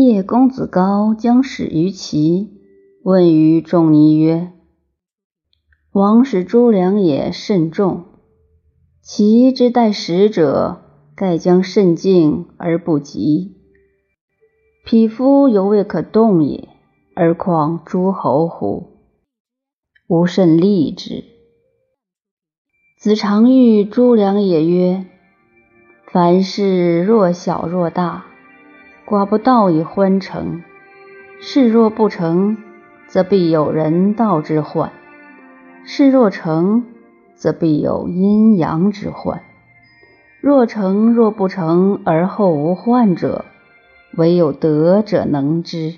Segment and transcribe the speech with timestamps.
[0.00, 2.52] 叶公子高将始于齐，
[3.02, 4.52] 问于仲尼曰
[5.90, 8.04] ：“王使诸良也甚众，
[9.02, 10.82] 齐之待使者，
[11.16, 13.56] 盖将甚敬而不及。
[14.84, 16.68] 匹夫犹未可动也，
[17.16, 19.00] 而况诸侯乎？
[20.06, 21.24] 吾甚利之。”
[23.02, 25.06] 子常欲诸良也曰
[26.12, 28.26] ：“凡事若小若大。”
[29.08, 30.62] 寡不道以欢成，
[31.40, 32.58] 事若不成，
[33.06, 34.90] 则必有人道之患；
[35.82, 36.84] 事若成，
[37.34, 39.40] 则必有阴阳之患。
[40.42, 43.46] 若成若不成而后无患者，
[44.14, 45.94] 唯有德者能之。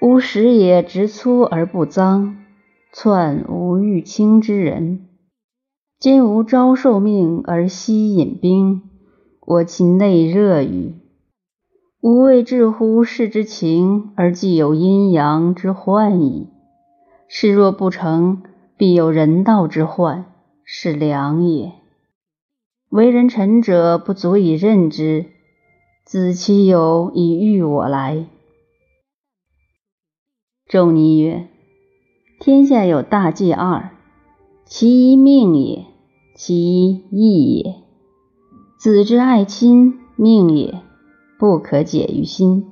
[0.00, 2.38] 吾食也直粗而不脏，
[2.92, 5.06] 篡无欲清之人。
[6.00, 8.82] 今吾招受命而夕引兵，
[9.46, 10.96] 我其内热矣。
[12.02, 16.48] 吾未至乎事之情，而既有阴阳之患矣。
[17.28, 18.42] 事若不成，
[18.78, 20.24] 必有人道之患，
[20.64, 21.72] 是良也。
[22.88, 25.26] 为人臣者不足以任之，
[26.06, 28.24] 子其有以喻我来？
[30.66, 31.48] 仲尼曰：
[32.40, 33.90] 天下有大计二，
[34.64, 35.84] 其一命也，
[36.34, 37.74] 其一义也。
[38.78, 40.80] 子之爱亲，命也。
[41.40, 42.66] 不可解于心。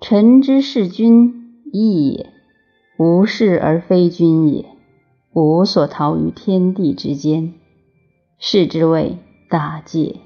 [0.00, 2.32] 臣之事君义也，
[2.96, 4.64] 无事而非君也，
[5.34, 7.52] 无所逃于天地之间，
[8.38, 9.18] 是之谓
[9.50, 10.16] 大戒。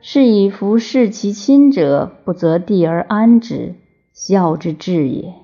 [0.00, 3.74] 是以夫视其亲者，不择地而安之，
[4.14, 5.34] 孝之至也；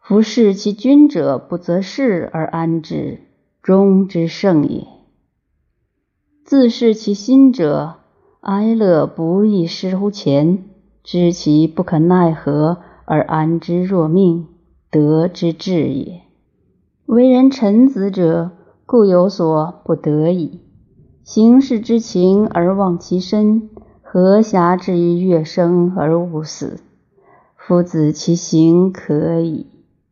[0.00, 3.20] 夫视其君者，不择事而安之，
[3.62, 4.84] 忠之圣也。
[6.44, 8.00] 自视其心者。
[8.44, 10.64] 哀乐不亦失乎前，
[11.02, 14.48] 知其不可奈何而安之若命，
[14.90, 16.20] 德之至也。
[17.06, 18.50] 为人臣子者，
[18.84, 20.60] 故有所不得已。
[21.22, 23.70] 行事之情而忘其身，
[24.02, 26.80] 何暇至于乐生而勿死？
[27.56, 29.68] 夫子其行可矣。